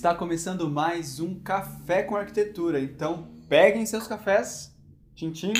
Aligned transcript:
Está 0.00 0.14
começando 0.14 0.70
mais 0.70 1.20
um 1.20 1.34
Café 1.34 2.02
com 2.02 2.16
Arquitetura, 2.16 2.80
então 2.80 3.28
peguem 3.50 3.84
seus 3.84 4.06
cafés, 4.06 4.74
tintim. 5.14 5.52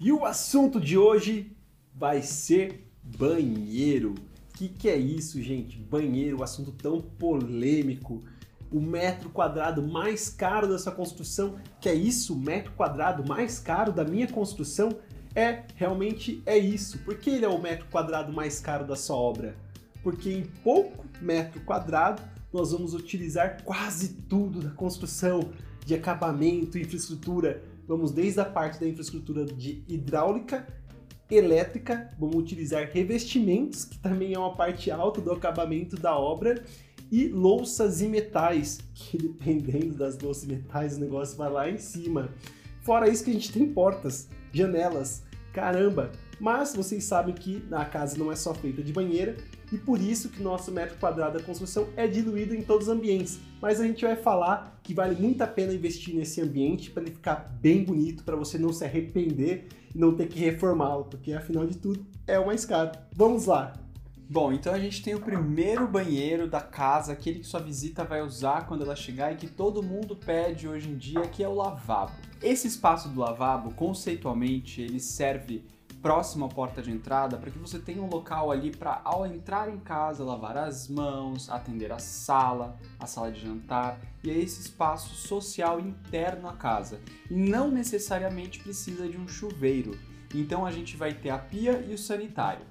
E 0.00 0.10
o 0.10 0.24
assunto 0.24 0.80
de 0.80 0.98
hoje 0.98 1.56
vai 1.94 2.20
ser 2.20 2.90
banheiro. 3.00 4.16
O 4.50 4.58
que, 4.58 4.68
que 4.68 4.88
é 4.88 4.96
isso, 4.96 5.40
gente? 5.40 5.78
Banheiro, 5.78 6.42
assunto 6.42 6.72
tão 6.72 7.00
polêmico. 7.00 8.24
O 8.68 8.80
metro 8.80 9.30
quadrado 9.30 9.80
mais 9.80 10.28
caro 10.28 10.66
da 10.66 10.76
sua 10.76 10.90
construção, 10.90 11.54
que 11.80 11.88
é 11.88 11.94
isso? 11.94 12.34
O 12.34 12.36
metro 12.36 12.72
quadrado 12.72 13.24
mais 13.24 13.60
caro 13.60 13.92
da 13.92 14.02
minha 14.02 14.26
construção? 14.26 14.88
É, 15.36 15.62
realmente 15.76 16.42
é 16.46 16.58
isso. 16.58 16.98
Por 17.04 17.16
que 17.16 17.30
ele 17.30 17.44
é 17.44 17.48
o 17.48 17.62
metro 17.62 17.86
quadrado 17.92 18.32
mais 18.32 18.58
caro 18.58 18.84
da 18.84 18.96
sua 18.96 19.14
obra? 19.14 19.54
Porque 20.02 20.32
em 20.32 20.42
pouco 20.64 21.06
metro 21.20 21.60
quadrado 21.60 22.33
nós 22.54 22.70
vamos 22.70 22.94
utilizar 22.94 23.64
quase 23.64 24.10
tudo 24.28 24.60
da 24.60 24.70
construção, 24.70 25.50
de 25.84 25.92
acabamento, 25.92 26.78
infraestrutura. 26.78 27.60
Vamos 27.84 28.12
desde 28.12 28.38
a 28.38 28.44
parte 28.44 28.78
da 28.78 28.86
infraestrutura 28.86 29.44
de 29.44 29.82
hidráulica, 29.88 30.64
elétrica, 31.28 32.14
vamos 32.16 32.36
utilizar 32.36 32.88
revestimentos, 32.92 33.84
que 33.84 33.98
também 33.98 34.34
é 34.34 34.38
uma 34.38 34.54
parte 34.54 34.88
alta 34.88 35.20
do 35.20 35.32
acabamento 35.32 35.96
da 35.96 36.16
obra, 36.16 36.62
e 37.10 37.26
louças 37.26 38.00
e 38.00 38.06
metais, 38.06 38.78
que 38.94 39.18
dependendo 39.18 39.94
das 39.94 40.16
louças 40.20 40.44
e 40.44 40.46
metais 40.46 40.96
o 40.96 41.00
negócio 41.00 41.36
vai 41.36 41.50
lá 41.50 41.68
em 41.68 41.76
cima. 41.76 42.30
Fora 42.82 43.08
isso 43.08 43.24
que 43.24 43.30
a 43.30 43.34
gente 43.34 43.52
tem 43.52 43.66
portas, 43.66 44.28
janelas, 44.52 45.24
caramba! 45.52 46.12
Mas 46.38 46.74
vocês 46.74 47.02
sabem 47.02 47.34
que 47.34 47.64
a 47.72 47.84
casa 47.84 48.16
não 48.16 48.30
é 48.30 48.36
só 48.36 48.54
feita 48.54 48.82
de 48.82 48.92
banheira, 48.92 49.36
e 49.72 49.78
por 49.78 50.00
isso 50.00 50.28
que 50.28 50.42
nosso 50.42 50.70
metro 50.70 50.96
quadrado 50.98 51.38
da 51.38 51.44
construção 51.44 51.88
é 51.96 52.06
diluído 52.06 52.54
em 52.54 52.62
todos 52.62 52.88
os 52.88 52.94
ambientes. 52.94 53.38
Mas 53.60 53.80
a 53.80 53.86
gente 53.86 54.04
vai 54.04 54.16
falar 54.16 54.78
que 54.82 54.94
vale 54.94 55.20
muito 55.20 55.42
a 55.42 55.46
pena 55.46 55.72
investir 55.72 56.14
nesse 56.14 56.40
ambiente 56.40 56.90
para 56.90 57.02
ele 57.02 57.12
ficar 57.12 57.56
bem 57.60 57.82
bonito, 57.84 58.24
para 58.24 58.36
você 58.36 58.58
não 58.58 58.72
se 58.72 58.84
arrepender 58.84 59.68
e 59.94 59.98
não 59.98 60.14
ter 60.14 60.28
que 60.28 60.38
reformá-lo, 60.38 61.04
porque 61.04 61.32
afinal 61.32 61.66
de 61.66 61.78
tudo 61.78 62.04
é 62.26 62.38
o 62.38 62.46
mais 62.46 62.64
caro. 62.64 62.92
Vamos 63.14 63.46
lá! 63.46 63.74
Bom, 64.28 64.52
então 64.52 64.72
a 64.72 64.78
gente 64.78 65.02
tem 65.02 65.14
o 65.14 65.20
primeiro 65.20 65.86
banheiro 65.86 66.48
da 66.48 66.60
casa, 66.60 67.12
aquele 67.12 67.40
que 67.40 67.46
sua 67.46 67.60
visita 67.60 68.04
vai 68.04 68.22
usar 68.22 68.66
quando 68.66 68.82
ela 68.82 68.96
chegar 68.96 69.32
e 69.32 69.36
que 69.36 69.46
todo 69.46 69.82
mundo 69.82 70.16
pede 70.16 70.66
hoje 70.66 70.88
em 70.88 70.96
dia, 70.96 71.20
que 71.28 71.42
é 71.42 71.48
o 71.48 71.54
lavabo. 71.54 72.12
Esse 72.42 72.66
espaço 72.66 73.08
do 73.10 73.20
lavabo, 73.20 73.72
conceitualmente, 73.74 74.80
ele 74.80 74.98
serve 74.98 75.64
próximo 76.04 76.44
à 76.44 76.48
porta 76.50 76.82
de 76.82 76.90
entrada 76.90 77.38
para 77.38 77.50
que 77.50 77.58
você 77.58 77.78
tenha 77.78 78.02
um 78.02 78.10
local 78.10 78.50
ali 78.50 78.70
para, 78.70 79.00
ao 79.02 79.24
entrar 79.24 79.70
em 79.70 79.78
casa, 79.78 80.22
lavar 80.22 80.54
as 80.54 80.86
mãos, 80.86 81.48
atender 81.48 81.90
a 81.90 81.98
sala, 81.98 82.78
a 83.00 83.06
sala 83.06 83.32
de 83.32 83.40
jantar 83.40 83.98
e 84.22 84.28
é 84.28 84.36
esse 84.36 84.60
espaço 84.60 85.14
social 85.14 85.80
interno 85.80 86.46
à 86.46 86.52
casa. 86.52 87.00
E 87.30 87.34
não 87.34 87.70
necessariamente 87.70 88.58
precisa 88.58 89.08
de 89.08 89.16
um 89.16 89.26
chuveiro. 89.26 89.98
Então 90.34 90.66
a 90.66 90.70
gente 90.70 90.94
vai 90.94 91.14
ter 91.14 91.30
a 91.30 91.38
pia 91.38 91.82
e 91.88 91.94
o 91.94 91.98
sanitário. 91.98 92.66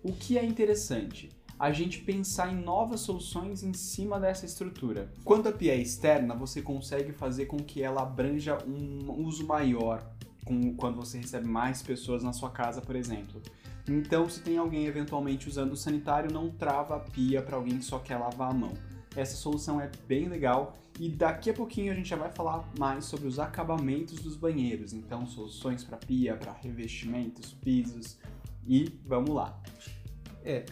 O 0.00 0.12
que 0.12 0.38
é 0.38 0.44
interessante? 0.44 1.28
a 1.58 1.72
gente 1.72 2.00
pensar 2.00 2.52
em 2.52 2.56
novas 2.56 3.00
soluções 3.00 3.62
em 3.62 3.72
cima 3.72 4.20
dessa 4.20 4.44
estrutura. 4.44 5.10
Quando 5.24 5.48
a 5.48 5.52
pia 5.52 5.72
é 5.72 5.78
externa, 5.78 6.34
você 6.34 6.60
consegue 6.60 7.12
fazer 7.12 7.46
com 7.46 7.56
que 7.56 7.82
ela 7.82 8.02
abranja 8.02 8.58
um 8.66 9.10
uso 9.26 9.46
maior 9.46 10.06
com, 10.46 10.74
quando 10.74 10.96
você 10.96 11.18
recebe 11.18 11.46
mais 11.46 11.82
pessoas 11.82 12.22
na 12.22 12.32
sua 12.32 12.50
casa, 12.50 12.80
por 12.80 12.96
exemplo. 12.96 13.42
Então, 13.86 14.28
se 14.28 14.40
tem 14.40 14.56
alguém 14.56 14.86
eventualmente 14.86 15.48
usando 15.48 15.72
o 15.72 15.76
sanitário, 15.76 16.32
não 16.32 16.50
trava 16.50 16.96
a 16.96 17.00
pia 17.00 17.42
para 17.42 17.56
alguém 17.56 17.78
que 17.78 17.84
só 17.84 17.98
quer 17.98 18.16
lavar 18.16 18.50
a 18.50 18.54
mão. 18.54 18.72
Essa 19.14 19.36
solução 19.36 19.80
é 19.80 19.90
bem 20.06 20.28
legal 20.28 20.76
e 20.98 21.08
daqui 21.08 21.50
a 21.50 21.54
pouquinho 21.54 21.92
a 21.92 21.94
gente 21.94 22.08
já 22.08 22.16
vai 22.16 22.30
falar 22.30 22.68
mais 22.78 23.04
sobre 23.04 23.26
os 23.26 23.38
acabamentos 23.38 24.20
dos 24.20 24.36
banheiros. 24.36 24.92
Então, 24.92 25.26
soluções 25.26 25.84
para 25.84 25.96
pia, 25.98 26.36
para 26.36 26.52
revestimentos, 26.52 27.52
pisos 27.52 28.18
e 28.66 28.98
vamos 29.04 29.30
lá. 29.30 29.60
É, 30.44 30.64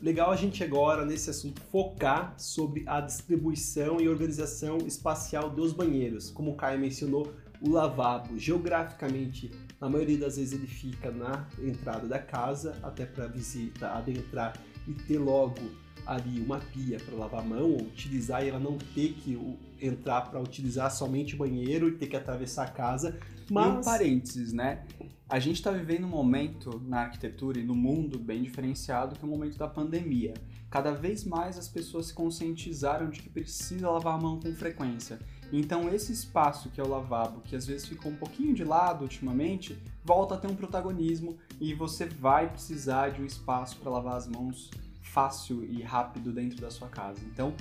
legal 0.00 0.30
a 0.30 0.36
gente 0.36 0.62
agora 0.64 1.04
nesse 1.04 1.30
assunto 1.30 1.60
focar 1.70 2.34
sobre 2.38 2.84
a 2.86 3.00
distribuição 3.00 4.00
e 4.00 4.08
organização 4.08 4.78
espacial 4.78 5.50
dos 5.50 5.72
banheiros. 5.72 6.30
Como 6.30 6.52
o 6.52 6.56
Caio 6.56 6.78
mencionou, 6.78 7.32
o 7.64 7.70
lavabo, 7.70 8.38
geograficamente, 8.38 9.50
na 9.80 9.88
maioria 9.88 10.18
das 10.18 10.36
vezes 10.36 10.52
ele 10.52 10.66
fica 10.66 11.10
na 11.10 11.46
entrada 11.60 12.06
da 12.06 12.18
casa, 12.18 12.76
até 12.82 13.06
para 13.06 13.24
a 13.24 13.28
visita 13.28 13.88
adentrar 13.88 14.54
e 14.86 14.92
ter 14.92 15.18
logo 15.18 15.60
ali 16.04 16.40
uma 16.40 16.58
pia 16.58 16.98
para 16.98 17.14
lavar 17.14 17.40
a 17.40 17.44
mão, 17.44 17.70
ou 17.70 17.82
utilizar 17.82 18.44
e 18.44 18.48
ela 18.48 18.58
não 18.58 18.76
ter 18.76 19.12
que 19.12 19.38
entrar 19.80 20.22
para 20.22 20.40
utilizar 20.40 20.90
somente 20.90 21.34
o 21.34 21.38
banheiro 21.38 21.88
e 21.88 21.92
ter 21.92 22.08
que 22.08 22.16
atravessar 22.16 22.64
a 22.64 22.70
casa. 22.70 23.18
Mas... 23.50 23.66
E 23.66 23.78
um 23.78 23.80
parênteses, 23.80 24.52
né? 24.52 24.84
A 25.28 25.38
gente 25.38 25.56
está 25.56 25.70
vivendo 25.70 26.04
um 26.04 26.10
momento 26.10 26.82
na 26.84 27.02
arquitetura 27.02 27.58
e 27.58 27.64
no 27.64 27.74
mundo 27.74 28.18
bem 28.18 28.42
diferenciado 28.42 29.16
que 29.16 29.24
é 29.24 29.26
o 29.26 29.30
momento 29.30 29.56
da 29.56 29.66
pandemia. 29.66 30.34
Cada 30.68 30.92
vez 30.92 31.24
mais 31.24 31.56
as 31.56 31.68
pessoas 31.68 32.06
se 32.06 32.14
conscientizaram 32.14 33.08
de 33.08 33.22
que 33.22 33.30
precisa 33.30 33.88
lavar 33.88 34.18
a 34.18 34.20
mão 34.20 34.40
com 34.40 34.52
frequência. 34.54 35.18
Então 35.52 35.92
esse 35.94 36.12
espaço 36.12 36.70
que 36.70 36.80
é 36.80 36.84
o 36.84 36.88
lavabo, 36.88 37.42
que 37.42 37.54
às 37.54 37.66
vezes 37.66 37.86
ficou 37.86 38.10
um 38.10 38.16
pouquinho 38.16 38.54
de 38.54 38.64
lado 38.64 39.02
ultimamente, 39.02 39.78
volta 40.02 40.34
a 40.34 40.38
ter 40.38 40.48
um 40.48 40.56
protagonismo 40.56 41.36
e 41.60 41.74
você 41.74 42.06
vai 42.06 42.48
precisar 42.48 43.10
de 43.10 43.20
um 43.20 43.26
espaço 43.26 43.76
para 43.76 43.90
lavar 43.90 44.16
as 44.16 44.26
mãos 44.26 44.70
fácil 45.02 45.62
e 45.62 45.82
rápido 45.82 46.32
dentro 46.32 46.58
da 46.58 46.70
sua 46.70 46.88
casa. 46.88 47.20
Então, 47.26 47.54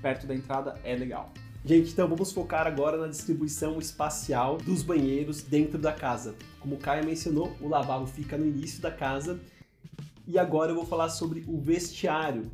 perto 0.00 0.26
da 0.26 0.34
entrada 0.34 0.80
é 0.82 0.96
legal. 0.96 1.30
Gente, 1.66 1.92
então 1.92 2.08
vamos 2.08 2.32
focar 2.32 2.66
agora 2.66 2.96
na 2.96 3.08
distribuição 3.08 3.78
espacial 3.78 4.56
dos 4.56 4.82
banheiros 4.82 5.42
dentro 5.42 5.78
da 5.78 5.92
casa. 5.92 6.34
Como 6.60 6.76
o 6.76 6.78
Caio 6.78 7.04
mencionou, 7.04 7.54
o 7.60 7.68
lavabo 7.68 8.06
fica 8.06 8.38
no 8.38 8.46
início 8.46 8.82
da 8.82 8.90
casa. 8.90 9.40
E 10.26 10.38
agora 10.38 10.72
eu 10.72 10.74
vou 10.74 10.86
falar 10.86 11.10
sobre 11.10 11.44
o 11.46 11.58
vestiário, 11.58 12.50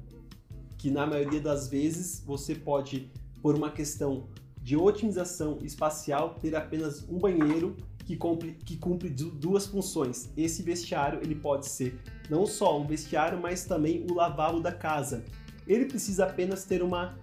que 0.78 0.90
na 0.90 1.06
maioria 1.06 1.40
das 1.40 1.68
vezes 1.68 2.22
você 2.24 2.54
pode, 2.54 3.10
por 3.40 3.56
uma 3.56 3.70
questão 3.70 4.28
de 4.60 4.76
otimização 4.76 5.59
espacial 5.62 6.37
ter 6.41 6.54
apenas 6.54 7.06
um 7.09 7.19
banheiro 7.19 7.76
que 8.04 8.16
cumpre, 8.16 8.53
que 8.53 8.76
cumpre 8.76 9.09
duas 9.09 9.66
funções. 9.66 10.31
Esse 10.37 10.62
vestiário 10.62 11.21
ele 11.22 11.34
pode 11.34 11.66
ser 11.66 11.98
não 12.28 12.47
só 12.47 12.78
um 12.78 12.87
vestiário, 12.87 13.41
mas 13.41 13.65
também 13.65 14.06
o 14.10 14.15
lavabo 14.15 14.60
da 14.60 14.72
casa. 14.72 15.25
Ele 15.66 15.84
precisa 15.84 16.25
apenas 16.25 16.65
ter 16.65 16.82
uma 16.82 17.16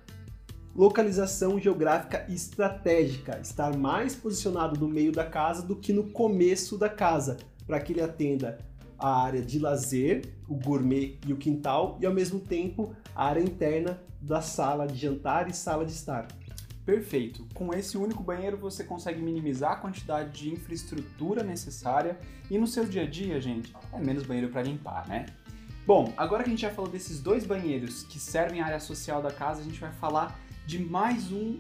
localização 0.76 1.60
geográfica 1.60 2.26
estratégica, 2.30 3.40
estar 3.42 3.76
mais 3.76 4.16
posicionado 4.16 4.80
no 4.80 4.88
meio 4.88 5.12
da 5.12 5.26
casa 5.26 5.66
do 5.66 5.76
que 5.76 5.92
no 5.92 6.12
começo 6.12 6.78
da 6.78 6.88
casa, 6.88 7.38
para 7.66 7.80
que 7.80 7.94
ele 7.94 8.02
atenda 8.02 8.60
a 8.98 9.24
área 9.24 9.42
de 9.42 9.60
lazer, 9.60 10.34
o 10.48 10.56
gourmet 10.56 11.18
e 11.28 11.34
o 11.34 11.38
quintal, 11.38 11.98
e 12.02 12.06
ao 12.06 12.14
mesmo 12.14 12.40
tempo 12.40 12.96
a 13.16 13.26
área 13.26 13.42
interna 13.42 14.00
da 14.22 14.42
sala 14.42 14.88
de 14.88 14.96
jantar 14.96 15.50
e 15.50 15.54
sala 15.54 15.86
de 15.86 15.92
estar. 15.92 16.28
Perfeito. 16.88 17.46
Com 17.54 17.74
esse 17.74 17.98
único 17.98 18.24
banheiro 18.24 18.56
você 18.56 18.82
consegue 18.82 19.22
minimizar 19.22 19.74
a 19.74 19.76
quantidade 19.76 20.40
de 20.40 20.54
infraestrutura 20.54 21.44
necessária 21.44 22.18
e 22.50 22.58
no 22.58 22.66
seu 22.66 22.86
dia 22.86 23.02
a 23.02 23.06
dia, 23.06 23.42
gente, 23.42 23.76
é 23.92 24.00
menos 24.00 24.24
banheiro 24.24 24.50
para 24.50 24.64
limpar, 24.64 25.06
né? 25.06 25.26
Bom, 25.86 26.14
agora 26.16 26.44
que 26.44 26.50
a 26.50 26.54
gente 26.54 26.62
já 26.62 26.70
falou 26.70 26.90
desses 26.90 27.20
dois 27.20 27.46
banheiros 27.46 28.04
que 28.04 28.18
servem 28.18 28.62
a 28.62 28.66
área 28.66 28.80
social 28.80 29.22
da 29.22 29.30
casa, 29.30 29.60
a 29.60 29.64
gente 29.66 29.82
vai 29.82 29.92
falar 29.92 30.40
de 30.66 30.80
mais 30.80 31.30
um 31.30 31.60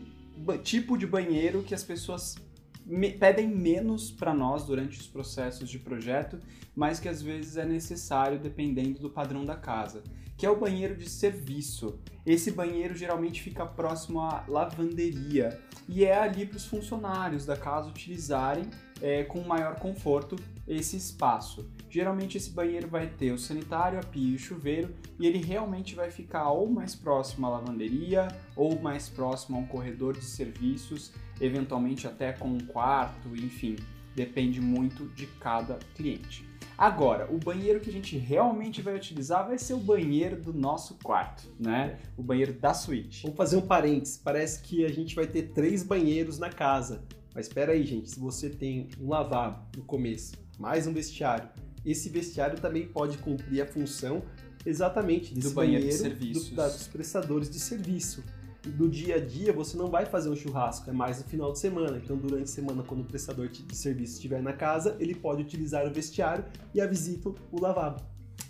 tipo 0.64 0.98
de 0.98 1.06
banheiro 1.06 1.62
que 1.62 1.76
as 1.76 1.84
pessoas 1.84 2.38
me 2.88 3.12
pedem 3.12 3.48
menos 3.48 4.10
para 4.10 4.34
nós 4.34 4.64
durante 4.64 5.00
os 5.00 5.08
processos 5.08 5.70
de 5.70 5.78
projeto, 5.78 6.40
mas 6.76 7.00
que 7.00 7.10
às 7.10 7.22
vezes 7.22 7.58
é 7.58 7.66
necessário 7.66 8.40
dependendo 8.40 9.00
do 9.00 9.10
padrão 9.10 9.44
da 9.44 9.56
casa, 9.56 10.04
que 10.38 10.46
é 10.46 10.50
o 10.50 10.60
banheiro 10.60 10.96
de 10.96 11.10
serviço. 11.10 12.00
Esse 12.26 12.52
banheiro 12.52 12.96
geralmente 12.96 13.42
fica 13.42 13.66
próximo 13.66 14.22
à 14.22 14.46
lavanderia 14.48 15.60
e 15.88 16.06
é 16.06 16.18
ali 16.18 16.46
para 16.46 16.58
os 16.58 16.66
funcionários 16.66 17.46
da 17.46 17.58
casa 17.58 17.90
utilizarem 17.90 18.66
é, 19.02 19.24
com 19.24 19.42
maior 19.42 19.76
conforto 19.76 20.38
esse 20.68 20.96
espaço. 20.96 21.70
Geralmente 21.98 22.38
esse 22.38 22.52
banheiro 22.52 22.88
vai 22.88 23.08
ter 23.08 23.32
o 23.32 23.40
sanitário, 23.40 23.98
a 23.98 24.04
pia 24.04 24.34
e 24.34 24.36
o 24.36 24.38
chuveiro 24.38 24.94
e 25.20 25.26
ele 25.26 25.40
realmente 25.40 25.96
vai 25.96 26.12
ficar 26.12 26.52
ou 26.52 26.70
mais 26.70 26.94
próximo 26.94 27.48
à 27.48 27.50
lavanderia 27.50 28.28
ou 28.56 28.80
mais 28.80 29.10
próximo 29.10 29.58
a 29.58 29.62
um 29.62 29.66
corredor 29.66 30.14
de 30.14 30.24
serviços 30.24 31.12
eventualmente 31.42 32.06
até 32.06 32.34
com 32.34 32.50
um 32.50 32.60
quarto, 32.60 33.36
enfim, 33.36 33.78
depende 34.16 34.62
muito 34.62 35.08
de 35.16 35.26
cada 35.26 35.80
cliente. 35.96 36.48
Agora, 36.78 37.28
o 37.34 37.40
banheiro 37.40 37.80
que 37.80 37.90
a 37.90 37.94
gente 37.94 38.16
realmente 38.16 38.80
vai 38.80 38.96
utilizar 38.96 39.48
vai 39.48 39.58
ser 39.58 39.74
o 39.74 39.80
banheiro 39.80 40.40
do 40.40 40.54
nosso 40.54 41.00
quarto, 41.04 41.52
né? 41.60 41.98
O 42.16 42.22
banheiro 42.22 42.54
da 42.54 42.76
suíte. 42.76 43.24
Vamos 43.24 43.38
fazer 43.38 43.58
um 43.58 43.66
parênteses. 43.66 44.22
Parece 44.24 44.62
que 44.62 44.86
a 44.86 44.90
gente 44.90 45.16
vai 45.16 45.26
ter 45.26 45.48
três 45.48 45.82
banheiros 45.82 46.38
na 46.38 46.52
casa. 46.52 47.04
Mas 47.34 47.48
espera 47.48 47.72
aí, 47.72 47.84
gente. 47.84 48.12
Se 48.12 48.20
você 48.20 48.52
tem 48.52 48.88
um 49.02 49.10
lavabo 49.10 49.66
no 49.76 49.84
começo, 49.84 50.36
mais 50.60 50.86
um 50.86 50.94
vestiário, 50.94 51.50
esse 51.92 52.10
vestiário 52.10 52.60
também 52.60 52.88
pode 52.88 53.18
cumprir 53.18 53.62
a 53.62 53.66
função 53.66 54.24
exatamente 54.66 55.34
desse 55.34 55.50
do 55.50 55.54
banheiro, 55.54 55.86
banheiro 55.86 56.04
de 56.04 56.10
serviços. 56.10 56.50
Do, 56.50 56.56
dos 56.56 56.88
prestadores 56.88 57.50
de 57.50 57.60
serviço. 57.60 58.24
do 58.66 58.90
dia 58.90 59.16
a 59.16 59.20
dia 59.20 59.54
você 59.54 59.78
não 59.78 59.90
vai 59.90 60.06
fazer 60.06 60.30
um 60.30 60.36
churrasco, 60.36 60.90
é 60.90 60.94
mais 60.94 61.20
no 61.20 61.24
final 61.26 61.52
de 61.52 61.60
semana. 61.60 61.98
Então, 62.04 62.18
durante 62.18 62.44
a 62.44 62.48
semana, 62.48 62.84
quando 62.84 63.02
o 63.02 63.06
prestador 63.06 63.48
de 63.48 63.76
serviço 63.76 64.16
estiver 64.16 64.42
na 64.42 64.54
casa, 64.54 64.98
ele 65.00 65.16
pode 65.16 65.42
utilizar 65.42 65.86
o 65.86 65.94
vestiário 65.94 66.44
e 66.74 66.82
a 66.82 66.88
visita 66.88 67.30
o 67.30 67.62
lavabo. 67.62 68.02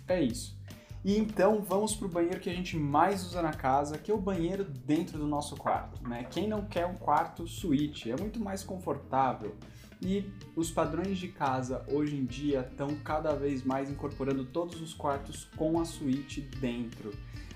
É 0.08 0.20
isso. 0.20 0.58
E 1.04 1.16
então 1.16 1.62
vamos 1.62 1.94
para 1.94 2.06
o 2.06 2.10
banheiro 2.10 2.40
que 2.40 2.50
a 2.50 2.52
gente 2.52 2.76
mais 2.76 3.24
usa 3.24 3.40
na 3.40 3.52
casa, 3.52 3.96
que 3.96 4.10
é 4.10 4.14
o 4.14 4.18
banheiro 4.18 4.64
dentro 4.64 5.18
do 5.18 5.26
nosso 5.26 5.56
quarto. 5.56 6.06
Né? 6.06 6.24
Quem 6.28 6.48
não 6.48 6.64
quer 6.64 6.86
um 6.86 6.94
quarto 6.94 7.46
suíte? 7.46 8.10
É 8.10 8.16
muito 8.16 8.40
mais 8.40 8.64
confortável. 8.64 9.54
E 10.00 10.24
os 10.54 10.70
padrões 10.70 11.18
de 11.18 11.28
casa 11.28 11.84
hoje 11.90 12.16
em 12.16 12.24
dia 12.24 12.60
estão 12.60 12.94
cada 12.96 13.34
vez 13.34 13.64
mais 13.64 13.90
incorporando 13.90 14.44
todos 14.44 14.80
os 14.80 14.94
quartos 14.94 15.44
com 15.56 15.80
a 15.80 15.84
suíte 15.84 16.40
dentro. 16.40 17.12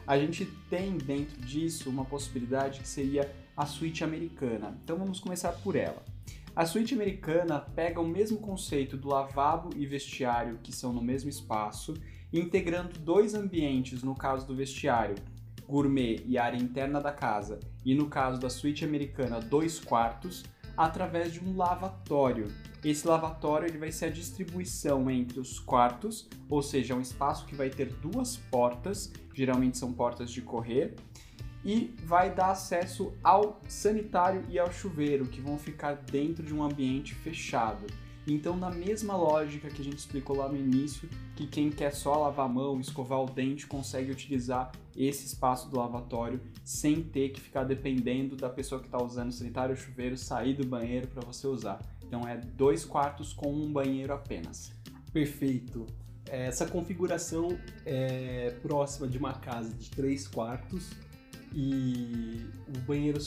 A 0.06 0.18
gente 0.18 0.44
tem 0.68 0.98
dentro 0.98 1.40
disso 1.40 1.88
uma 1.88 2.04
possibilidade 2.04 2.80
que 2.80 2.88
seria 2.88 3.32
a 3.56 3.64
suíte 3.64 4.02
americana. 4.02 4.76
Então 4.82 4.98
vamos 4.98 5.20
começar 5.20 5.52
por 5.52 5.76
ela. 5.76 6.02
A 6.54 6.66
suíte 6.66 6.94
americana 6.94 7.60
pega 7.60 8.00
o 8.00 8.06
mesmo 8.06 8.38
conceito 8.38 8.96
do 8.96 9.08
lavabo 9.08 9.70
e 9.76 9.86
vestiário 9.86 10.58
que 10.62 10.74
são 10.74 10.92
no 10.92 11.00
mesmo 11.00 11.30
espaço 11.30 11.94
integrando 12.32 12.98
dois 12.98 13.34
ambientes, 13.34 14.02
no 14.02 14.14
caso 14.14 14.46
do 14.46 14.54
vestiário, 14.54 15.16
gourmet 15.66 16.22
e 16.26 16.38
área 16.38 16.56
interna 16.56 17.00
da 17.00 17.12
casa, 17.12 17.60
e 17.84 17.94
no 17.94 18.08
caso 18.08 18.40
da 18.40 18.48
suíte 18.48 18.84
americana, 18.84 19.40
dois 19.40 19.78
quartos, 19.78 20.44
através 20.84 21.32
de 21.32 21.40
um 21.40 21.56
lavatório. 21.56 22.52
Esse 22.84 23.06
lavatório 23.06 23.68
ele 23.68 23.78
vai 23.78 23.92
ser 23.92 24.06
a 24.06 24.10
distribuição 24.10 25.10
entre 25.10 25.38
os 25.38 25.58
quartos, 25.58 26.28
ou 26.48 26.60
seja, 26.62 26.94
é 26.94 26.96
um 26.96 27.00
espaço 27.00 27.46
que 27.46 27.54
vai 27.54 27.70
ter 27.70 27.92
duas 27.92 28.36
portas, 28.36 29.12
geralmente 29.32 29.78
são 29.78 29.92
portas 29.92 30.30
de 30.30 30.42
correr, 30.42 30.96
e 31.64 31.94
vai 32.04 32.34
dar 32.34 32.50
acesso 32.50 33.12
ao 33.22 33.60
sanitário 33.68 34.44
e 34.48 34.58
ao 34.58 34.72
chuveiro, 34.72 35.26
que 35.26 35.40
vão 35.40 35.56
ficar 35.56 35.94
dentro 35.94 36.44
de 36.44 36.52
um 36.52 36.62
ambiente 36.62 37.14
fechado. 37.14 37.86
Então, 38.26 38.56
na 38.56 38.70
mesma 38.70 39.16
lógica 39.16 39.68
que 39.68 39.82
a 39.82 39.84
gente 39.84 39.98
explicou 39.98 40.36
lá 40.36 40.48
no 40.48 40.56
início, 40.56 41.08
que 41.34 41.46
quem 41.46 41.70
quer 41.70 41.92
só 41.92 42.16
lavar 42.16 42.46
a 42.46 42.48
mão, 42.48 42.78
escovar 42.80 43.20
o 43.20 43.26
dente, 43.26 43.66
consegue 43.66 44.12
utilizar 44.12 44.70
esse 44.96 45.26
espaço 45.26 45.68
do 45.68 45.76
lavatório 45.76 46.40
sem 46.64 47.02
ter 47.02 47.30
que 47.30 47.40
ficar 47.40 47.64
dependendo 47.64 48.36
da 48.36 48.48
pessoa 48.48 48.80
que 48.80 48.86
está 48.86 49.02
usando 49.02 49.30
o 49.30 49.32
sanitário 49.32 49.74
ou 49.74 49.76
chuveiro 49.76 50.16
sair 50.16 50.54
do 50.54 50.64
banheiro 50.64 51.08
para 51.08 51.22
você 51.22 51.46
usar. 51.48 51.80
Então, 52.06 52.26
é 52.28 52.36
dois 52.36 52.84
quartos 52.84 53.32
com 53.32 53.52
um 53.52 53.72
banheiro 53.72 54.12
apenas. 54.12 54.72
Perfeito. 55.12 55.86
Essa 56.26 56.66
configuração 56.66 57.58
é 57.84 58.56
próxima 58.62 59.08
de 59.08 59.18
uma 59.18 59.34
casa 59.34 59.74
de 59.74 59.90
três 59.90 60.28
quartos 60.28 60.90
e 61.52 62.46
o 62.68 62.78
banheiro 62.86 63.20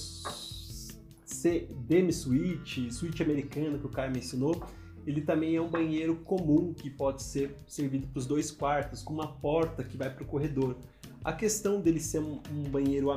demi-suite, 1.88 2.91
suíte 2.91 3.21
americana 3.21 3.77
que 3.77 3.86
o 3.86 3.89
Caio 3.89 4.12
mencionou, 4.12 4.65
ele 5.05 5.21
também 5.21 5.55
é 5.55 5.61
um 5.61 5.69
banheiro 5.69 6.15
comum 6.17 6.73
que 6.73 6.89
pode 6.89 7.21
ser 7.21 7.55
servido 7.67 8.07
para 8.07 8.19
os 8.19 8.25
dois 8.25 8.49
quartos, 8.49 9.03
com 9.03 9.13
uma 9.13 9.27
porta 9.27 9.83
que 9.83 9.95
vai 9.95 10.09
para 10.09 10.23
o 10.23 10.27
corredor. 10.27 10.75
A 11.23 11.33
questão 11.33 11.81
dele 11.81 11.99
ser 11.99 12.19
um, 12.19 12.39
um 12.51 12.63
banheiro, 12.63 13.07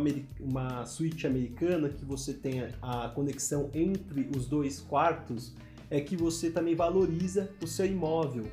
uma 0.40 0.84
suíte 0.86 1.26
americana, 1.26 1.88
que 1.88 2.04
você 2.04 2.32
tenha 2.32 2.74
a 2.80 3.08
conexão 3.08 3.70
entre 3.74 4.28
os 4.36 4.46
dois 4.46 4.80
quartos, 4.80 5.54
é 5.90 6.00
que 6.00 6.16
você 6.16 6.50
também 6.50 6.74
valoriza 6.74 7.50
o 7.62 7.66
seu 7.66 7.86
imóvel. 7.86 8.44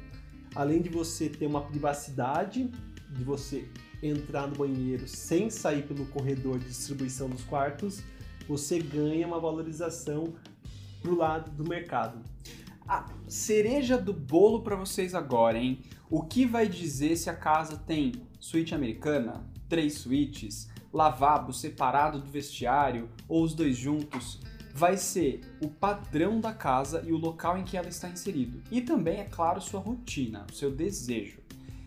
Além 0.54 0.82
de 0.82 0.90
você 0.90 1.30
ter 1.30 1.46
uma 1.46 1.62
privacidade, 1.62 2.70
de 3.12 3.24
você 3.24 3.68
entrar 4.02 4.48
no 4.48 4.56
banheiro 4.56 5.08
sem 5.08 5.50
sair 5.50 5.84
pelo 5.84 6.06
corredor 6.08 6.60
de 6.60 6.66
distribuição 6.66 7.30
dos 7.30 7.44
quartos, 7.44 8.04
você 8.48 8.80
ganha 8.80 9.28
uma 9.28 9.40
valorização 9.40 10.34
pro 11.02 11.16
lado 11.16 11.52
do 11.52 11.68
mercado. 11.68 12.20
A 12.88 13.04
cereja 13.28 13.98
do 13.98 14.14
bolo 14.14 14.62
para 14.62 14.76
vocês 14.76 15.16
agora, 15.16 15.58
hein? 15.58 15.80
O 16.08 16.22
que 16.22 16.46
vai 16.46 16.70
dizer 16.70 17.18
se 17.18 17.32
a 17.32 17.36
casa 17.36 17.78
tem 17.78 18.12
suíte 18.40 18.76
americana, 18.76 19.44
três 19.68 19.96
suítes, 19.96 20.70
lavabo 20.94 21.52
separado 21.52 22.20
do 22.20 22.30
vestiário 22.30 23.10
ou 23.28 23.44
os 23.44 23.56
dois 23.56 23.76
juntos? 23.76 24.40
Vai 24.72 24.98
ser 24.98 25.42
o 25.64 25.68
padrão 25.68 26.40
da 26.40 26.54
casa 26.54 27.04
e 27.04 27.12
o 27.12 27.18
local 27.18 27.58
em 27.58 27.64
que 27.64 27.76
ela 27.76 27.90
está 27.90 28.08
inserido. 28.08 28.62
E 28.70 28.82
também, 28.82 29.20
é 29.20 29.24
claro, 29.24 29.60
sua 29.60 29.80
rotina, 29.80 30.46
o 30.48 30.54
seu 30.54 30.70
desejo. 30.70 31.40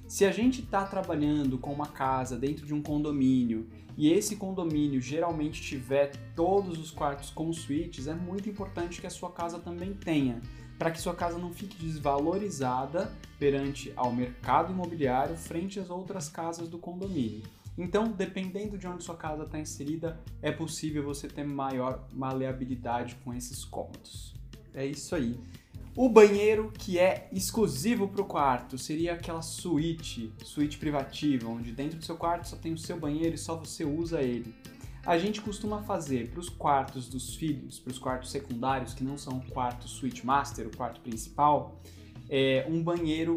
Se 0.08 0.24
a 0.24 0.32
gente 0.32 0.62
está 0.62 0.84
trabalhando 0.84 1.58
com 1.58 1.72
uma 1.72 1.86
casa 1.86 2.36
dentro 2.36 2.66
de 2.66 2.74
um 2.74 2.82
condomínio 2.82 3.68
e 3.96 4.10
esse 4.10 4.34
condomínio 4.34 5.00
geralmente 5.00 5.62
tiver 5.62 6.10
todos 6.34 6.76
os 6.76 6.90
quartos 6.90 7.30
com 7.30 7.52
suítes, 7.52 8.08
é 8.08 8.14
muito 8.14 8.48
importante 8.48 9.00
que 9.00 9.06
a 9.06 9.10
sua 9.10 9.30
casa 9.30 9.60
também 9.60 9.94
tenha 9.94 10.40
para 10.78 10.90
que 10.90 11.00
sua 11.00 11.14
casa 11.14 11.36
não 11.38 11.52
fique 11.52 11.76
desvalorizada 11.76 13.12
perante 13.38 13.92
ao 13.96 14.12
mercado 14.12 14.72
imobiliário 14.72 15.36
frente 15.36 15.80
às 15.80 15.90
outras 15.90 16.28
casas 16.28 16.68
do 16.68 16.78
condomínio. 16.78 17.42
Então, 17.76 18.10
dependendo 18.10 18.78
de 18.78 18.86
onde 18.86 19.04
sua 19.04 19.16
casa 19.16 19.44
está 19.44 19.58
inserida, 19.58 20.18
é 20.42 20.50
possível 20.50 21.02
você 21.02 21.28
ter 21.28 21.44
maior 21.44 22.06
maleabilidade 22.12 23.16
com 23.24 23.32
esses 23.32 23.64
cômodos. 23.64 24.34
É 24.74 24.84
isso 24.84 25.14
aí. 25.14 25.38
O 25.94 26.08
banheiro 26.08 26.72
que 26.76 26.98
é 26.98 27.28
exclusivo 27.32 28.06
para 28.08 28.22
o 28.22 28.24
quarto 28.24 28.78
seria 28.78 29.14
aquela 29.14 29.42
suíte, 29.42 30.32
suíte 30.44 30.78
privativa, 30.78 31.48
onde 31.48 31.72
dentro 31.72 31.98
do 31.98 32.04
seu 32.04 32.16
quarto 32.16 32.48
só 32.48 32.56
tem 32.56 32.72
o 32.72 32.78
seu 32.78 32.98
banheiro 32.98 33.34
e 33.34 33.38
só 33.38 33.56
você 33.56 33.84
usa 33.84 34.22
ele 34.22 34.54
a 35.08 35.16
gente 35.16 35.40
costuma 35.40 35.80
fazer 35.80 36.28
para 36.28 36.38
os 36.38 36.50
quartos 36.50 37.08
dos 37.08 37.34
filhos, 37.34 37.78
para 37.78 37.90
os 37.90 37.98
quartos 37.98 38.30
secundários, 38.30 38.92
que 38.92 39.02
não 39.02 39.16
são 39.16 39.38
o 39.38 39.50
quarto 39.50 39.88
suite 39.88 40.26
master, 40.26 40.66
o 40.66 40.76
quarto 40.76 41.00
principal, 41.00 41.80
é 42.28 42.66
um 42.68 42.82
banheiro 42.82 43.36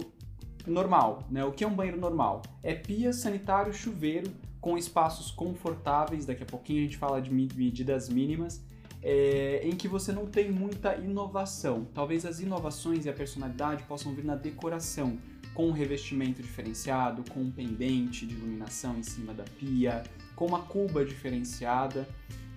normal. 0.68 1.26
Né? 1.32 1.46
O 1.46 1.54
que 1.54 1.64
é 1.64 1.68
um 1.68 1.74
banheiro 1.74 1.98
normal? 1.98 2.42
É 2.62 2.76
pia, 2.76 3.14
sanitário, 3.14 3.74
chuveiro, 3.74 4.30
com 4.60 4.78
espaços 4.78 5.32
confortáveis, 5.32 6.26
daqui 6.26 6.44
a 6.44 6.46
pouquinho 6.46 6.80
a 6.80 6.84
gente 6.84 6.98
fala 6.98 7.22
de 7.22 7.34
medidas 7.34 8.10
mínimas, 8.10 8.62
é, 9.02 9.62
em 9.64 9.72
que 9.72 9.88
você 9.88 10.12
não 10.12 10.26
tem 10.26 10.52
muita 10.52 10.96
inovação. 10.96 11.88
Talvez 11.94 12.26
as 12.26 12.42
inovações 12.42 13.06
e 13.06 13.10
a 13.10 13.14
personalidade 13.14 13.84
possam 13.84 14.14
vir 14.14 14.26
na 14.26 14.36
decoração, 14.36 15.18
com 15.54 15.70
um 15.70 15.72
revestimento 15.72 16.42
diferenciado, 16.42 17.24
com 17.32 17.40
um 17.40 17.52
pendente 17.52 18.26
de 18.26 18.36
iluminação 18.36 18.98
em 18.98 19.04
cima 19.04 19.34
da 19.34 19.46
pia, 19.58 20.04
com 20.42 20.48
uma 20.48 20.64
cuba 20.64 21.06
diferenciada. 21.06 22.08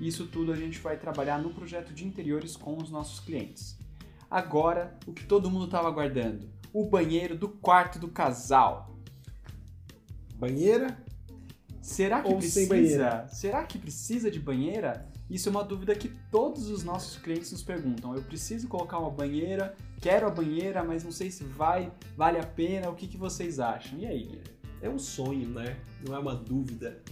Isso 0.01 0.27
tudo 0.27 0.51
a 0.51 0.57
gente 0.57 0.79
vai 0.79 0.97
trabalhar 0.97 1.39
no 1.39 1.51
projeto 1.51 1.93
de 1.93 2.07
interiores 2.07 2.57
com 2.57 2.79
os 2.79 2.91
nossos 2.91 3.21
clientes. 3.21 3.79
Agora, 4.31 4.99
o 5.07 5.13
que 5.13 5.27
todo 5.27 5.51
mundo 5.51 5.67
estava 5.67 5.87
aguardando: 5.87 6.49
o 6.73 6.87
banheiro 6.87 7.37
do 7.37 7.47
quarto 7.47 7.99
do 7.99 8.09
casal. 8.09 8.97
Banheira? 10.37 10.97
Será 11.83 12.23
que 12.23 12.35
precisa? 12.35 13.29
Será 13.29 13.65
que 13.65 13.79
precisa 13.79 14.31
de 14.31 14.41
banheira? 14.41 15.07
Isso 15.29 15.51
é 15.51 15.53
uma 15.53 15.63
dúvida 15.63 15.95
que 15.95 16.09
todos 16.31 16.71
os 16.71 16.85
nossos 16.85 17.19
clientes 17.19 17.53
nos 17.53 17.63
perguntam. 17.63 18.15
Eu 18.15 18.23
preciso 18.23 18.67
colocar 18.67 18.99
uma 18.99 19.11
banheira, 19.11 19.75
quero 20.01 20.27
a 20.27 20.31
banheira, 20.31 20.83
mas 20.83 21.05
não 21.05 21.13
sei 21.13 21.31
se 21.31 21.45
vai, 21.45 21.93
vale 22.17 22.39
a 22.39 22.47
pena. 22.47 22.89
O 22.89 22.95
que, 22.95 23.07
que 23.07 23.19
vocês 23.19 23.61
acham? 23.61 23.99
E 23.99 24.07
aí? 24.07 24.43
É 24.81 24.89
um 24.89 24.99
sonho, 24.99 25.51
né? 25.51 25.77
Não 26.03 26.15
é 26.17 26.19
uma 26.19 26.35
dúvida. 26.35 27.03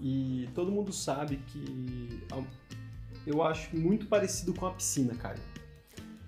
E 0.00 0.48
todo 0.54 0.72
mundo 0.72 0.92
sabe 0.92 1.36
que 1.48 2.20
eu 3.26 3.42
acho 3.42 3.76
muito 3.76 4.06
parecido 4.06 4.54
com 4.54 4.66
a 4.66 4.70
piscina, 4.72 5.14
cara. 5.14 5.38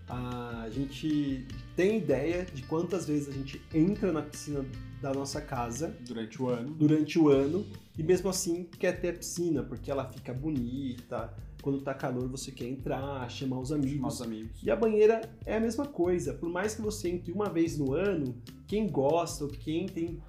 A 0.09 0.69
gente 0.71 1.47
tem 1.75 1.97
ideia 1.97 2.45
de 2.45 2.63
quantas 2.65 3.07
vezes 3.07 3.29
a 3.29 3.33
gente 3.33 3.63
entra 3.73 4.13
na 4.13 4.21
piscina 4.21 4.65
da 5.01 5.13
nossa 5.13 5.41
casa 5.41 5.97
durante 6.07 6.41
o 6.41 6.49
ano. 6.49 6.75
Durante 6.75 7.19
o 7.19 7.29
ano 7.29 7.65
e 7.99 8.03
mesmo 8.03 8.29
assim 8.29 8.65
quer 8.79 9.01
ter 9.01 9.09
a 9.09 9.13
piscina 9.15 9.63
porque 9.63 9.91
ela 9.91 10.09
fica 10.09 10.35
bonita. 10.35 11.35
Quando 11.63 11.81
tá 11.81 11.95
calor 11.95 12.29
você 12.29 12.51
quer 12.51 12.67
entrar, 12.67 13.29
chamar 13.31 13.61
os 13.61 13.73
amigos. 13.73 13.95
Chamar 13.95 14.09
os 14.09 14.23
amigos. 14.23 14.63
E 14.63 14.71
a 14.71 14.77
banheira 14.77 15.21
é 15.47 15.57
a 15.57 15.61
mesma 15.61 15.87
coisa. 15.87 16.35
Por 16.35 16.49
mais 16.49 16.75
que 16.75 16.83
você 16.83 17.09
entre 17.09 17.33
uma 17.33 17.49
vez 17.49 17.79
no 17.79 17.95
ano, 17.95 18.35
quem 18.67 18.89
gosta 18.89 19.45
ou 19.45 19.51
quem 19.51 19.87
tem 19.87 20.21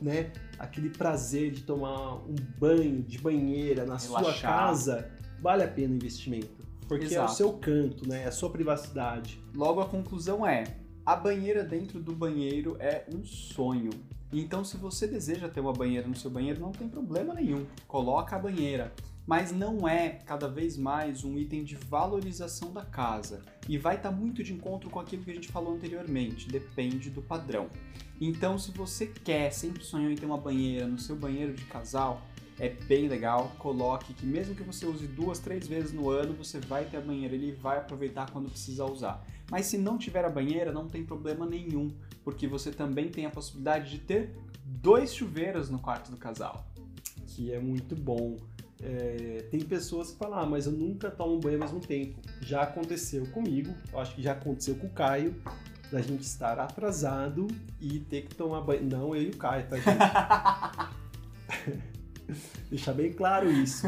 né, 0.00 0.32
aquele 0.58 0.90
prazer 0.90 1.50
de 1.50 1.62
tomar 1.62 2.14
um 2.14 2.34
banho 2.58 3.02
de 3.02 3.18
banheira 3.18 3.84
na 3.84 3.96
Relaxar. 3.96 4.24
sua 4.24 4.34
casa, 4.34 5.10
vale 5.40 5.62
a 5.62 5.68
pena 5.68 5.92
o 5.92 5.96
investimento. 5.96 6.66
Porque 6.88 7.06
Exato. 7.06 7.20
é 7.20 7.24
o 7.24 7.34
seu 7.34 7.52
canto, 7.54 8.08
né? 8.08 8.22
É 8.22 8.26
a 8.26 8.32
sua 8.32 8.50
privacidade. 8.50 9.40
Logo 9.54 9.80
a 9.80 9.86
conclusão 9.86 10.46
é: 10.46 10.64
a 11.04 11.16
banheira 11.16 11.64
dentro 11.64 12.00
do 12.00 12.12
banheiro 12.12 12.76
é 12.78 13.04
um 13.12 13.24
sonho. 13.24 13.90
Então, 14.32 14.64
se 14.64 14.76
você 14.76 15.06
deseja 15.06 15.48
ter 15.48 15.60
uma 15.60 15.72
banheira 15.72 16.06
no 16.06 16.16
seu 16.16 16.30
banheiro, 16.30 16.60
não 16.60 16.72
tem 16.72 16.88
problema 16.88 17.34
nenhum. 17.34 17.64
Coloca 17.86 18.36
a 18.36 18.38
banheira 18.38 18.92
mas 19.26 19.50
não 19.50 19.88
é 19.88 20.20
cada 20.24 20.48
vez 20.48 20.76
mais 20.76 21.24
um 21.24 21.36
item 21.36 21.64
de 21.64 21.74
valorização 21.74 22.72
da 22.72 22.84
casa 22.84 23.42
e 23.68 23.76
vai 23.76 23.96
estar 23.96 24.10
tá 24.10 24.14
muito 24.14 24.42
de 24.42 24.52
encontro 24.52 24.88
com 24.88 25.00
aquilo 25.00 25.24
que 25.24 25.30
a 25.30 25.34
gente 25.34 25.48
falou 25.48 25.74
anteriormente, 25.74 26.48
depende 26.48 27.10
do 27.10 27.20
padrão. 27.20 27.68
Então, 28.20 28.58
se 28.58 28.70
você 28.70 29.06
quer, 29.06 29.50
sempre 29.50 29.82
sonhou 29.82 30.10
em 30.10 30.14
ter 30.14 30.26
uma 30.26 30.38
banheira 30.38 30.86
no 30.86 30.98
seu 30.98 31.16
banheiro 31.16 31.52
de 31.52 31.64
casal, 31.64 32.22
é 32.58 32.68
bem 32.68 33.08
legal. 33.08 33.52
Coloque 33.58 34.14
que 34.14 34.24
mesmo 34.24 34.54
que 34.54 34.62
você 34.62 34.86
use 34.86 35.06
duas, 35.06 35.38
três 35.38 35.66
vezes 35.66 35.92
no 35.92 36.08
ano, 36.08 36.32
você 36.32 36.58
vai 36.58 36.84
ter 36.84 36.96
a 36.96 37.00
banheira 37.00 37.34
e 37.36 37.52
vai 37.52 37.78
aproveitar 37.78 38.30
quando 38.30 38.48
precisar 38.48 38.86
usar. 38.86 39.26
Mas 39.50 39.66
se 39.66 39.76
não 39.76 39.98
tiver 39.98 40.24
a 40.24 40.30
banheira, 40.30 40.72
não 40.72 40.88
tem 40.88 41.04
problema 41.04 41.44
nenhum, 41.44 41.90
porque 42.24 42.46
você 42.46 42.70
também 42.70 43.10
tem 43.10 43.26
a 43.26 43.30
possibilidade 43.30 43.90
de 43.90 43.98
ter 43.98 44.34
dois 44.64 45.14
chuveiros 45.14 45.68
no 45.68 45.78
quarto 45.78 46.10
do 46.10 46.16
casal. 46.16 46.66
Que 47.26 47.52
é 47.52 47.60
muito 47.60 47.94
bom. 47.94 48.36
É, 48.82 49.46
tem 49.50 49.60
pessoas 49.60 50.10
que 50.10 50.18
falam, 50.18 50.38
ah, 50.38 50.46
mas 50.46 50.66
eu 50.66 50.72
nunca 50.72 51.10
tomo 51.10 51.38
banho 51.38 51.56
ao 51.56 51.68
mesmo 51.68 51.80
tempo. 51.80 52.20
Já 52.42 52.62
aconteceu 52.62 53.26
comigo, 53.28 53.74
eu 53.92 53.98
acho 53.98 54.14
que 54.14 54.22
já 54.22 54.32
aconteceu 54.32 54.74
com 54.76 54.86
o 54.86 54.90
Caio, 54.90 55.34
da 55.90 56.00
gente 56.00 56.22
estar 56.22 56.58
atrasado 56.58 57.46
e 57.80 58.00
ter 58.00 58.22
que 58.22 58.34
tomar 58.34 58.60
banho. 58.60 58.84
Não, 58.84 59.14
eu 59.14 59.22
e 59.22 59.28
o 59.30 59.36
Caio, 59.36 59.66
tá, 59.68 59.76
gente? 59.76 59.98
Deixar 62.68 62.92
bem 62.92 63.12
claro 63.12 63.50
isso. 63.50 63.86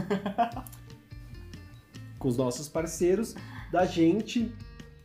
Com 2.18 2.28
os 2.28 2.36
nossos 2.36 2.68
parceiros, 2.68 3.34
da 3.70 3.84
gente 3.84 4.52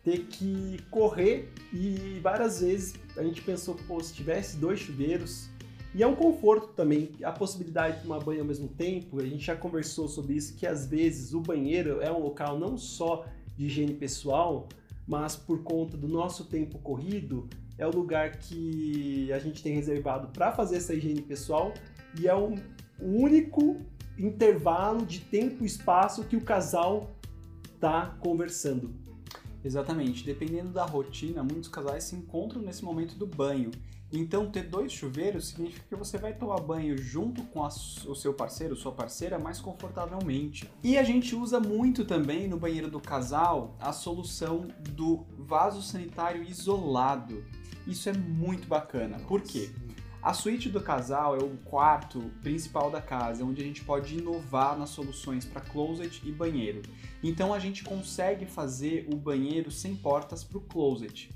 ter 0.04 0.26
que 0.26 0.78
correr 0.92 1.52
e 1.72 2.20
várias 2.22 2.62
vezes 2.62 2.94
a 3.16 3.24
gente 3.24 3.42
pensou, 3.42 3.76
pô, 3.88 4.02
se 4.02 4.14
tivesse 4.14 4.58
dois 4.58 4.80
chuveiros, 4.80 5.50
e 5.96 6.02
é 6.02 6.08
um 6.08 6.16
conforto 6.16 6.70
também, 6.70 7.12
a 7.24 7.32
possibilidade 7.32 7.98
de 7.98 8.04
tomar 8.04 8.20
banho 8.20 8.42
ao 8.42 8.48
mesmo 8.48 8.68
tempo, 8.68 9.20
a 9.20 9.26
gente 9.26 9.46
já 9.46 9.56
conversou 9.56 10.08
sobre 10.08 10.34
isso, 10.34 10.56
que 10.56 10.66
às 10.66 10.88
vezes 10.88 11.34
o 11.34 11.40
banheiro 11.40 12.02
é 12.02 12.12
um 12.12 12.20
local 12.20 12.58
não 12.58 12.78
só 12.78 13.26
de 13.56 13.66
higiene 13.66 13.94
pessoal, 13.94 14.68
mas 15.08 15.36
por 15.36 15.62
conta 15.62 15.96
do 15.96 16.08
nosso 16.08 16.46
tempo 16.46 16.80
corrido, 16.80 17.48
é 17.78 17.86
o 17.86 17.92
lugar 17.92 18.38
que 18.38 19.32
a 19.32 19.38
gente 19.38 19.62
tem 19.62 19.76
reservado 19.76 20.30
para 20.30 20.52
fazer 20.52 20.78
essa 20.78 20.96
higiene 20.96 21.22
pessoal 21.22 21.74
e 22.20 22.28
é 22.28 22.36
um 22.36 22.56
único 23.00 23.78
intervalo 24.18 25.06
de 25.06 25.20
tempo 25.20 25.64
e 25.64 25.68
espaço 25.68 26.24
que 26.24 26.36
o 26.36 26.42
casal 26.42 27.12
está 27.76 28.18
conversando. 28.20 28.94
Exatamente. 29.64 30.26
Dependendo 30.26 30.70
da 30.70 30.86
rotina, 30.86 31.44
muitos 31.44 31.70
casais 31.70 32.04
se 32.06 32.16
encontram 32.16 32.62
nesse 32.62 32.84
momento 32.84 33.16
do 33.16 33.26
banho. 33.26 33.72
Então, 34.16 34.52
ter 34.52 34.64
dois 34.64 34.92
chuveiros 34.92 35.48
significa 35.48 35.86
que 35.90 35.96
você 35.96 36.20
vai 36.20 36.34
tomar 36.34 36.60
banho 36.60 36.96
junto 36.96 37.42
com 37.46 37.64
a, 37.64 37.68
o 37.68 38.14
seu 38.14 38.32
parceiro, 38.32 38.76
sua 38.76 38.92
parceira, 38.92 39.40
mais 39.40 39.60
confortavelmente. 39.60 40.70
E 40.84 41.00
a 41.00 41.04
gente 41.04 41.36
usa 41.36 41.60
muito 41.60 42.06
também 42.06 42.48
no 42.48 42.60
banheiro 42.60 42.92
do 42.92 43.00
casal 43.00 43.76
a 43.80 43.92
solução 43.92 44.68
do 44.92 45.26
vaso 45.36 45.82
sanitário 45.82 46.44
isolado. 46.44 47.44
Isso 47.88 48.08
é 48.08 48.14
muito 48.14 48.68
bacana. 48.68 49.18
Por 49.28 49.42
quê? 49.42 49.72
A 50.24 50.34
suíte 50.34 50.70
do 50.70 50.80
casal 50.80 51.36
é 51.36 51.44
o 51.44 51.58
quarto 51.66 52.22
principal 52.42 52.90
da 52.90 53.02
casa, 53.02 53.44
onde 53.44 53.62
a 53.62 53.66
gente 53.66 53.84
pode 53.84 54.18
inovar 54.18 54.80
nas 54.80 54.92
soluções 54.92 55.44
para 55.44 55.60
closet 55.60 56.22
e 56.26 56.32
banheiro. 56.32 56.82
Então 57.22 57.54
a 57.54 57.60
gente 57.60 57.84
consegue 57.84 58.46
fazer 58.46 59.06
o 59.12 59.18
banheiro 59.18 59.70
sem 59.70 59.98
portas 59.98 60.42
para 60.42 60.60
o 60.60 60.62
closet 60.62 61.30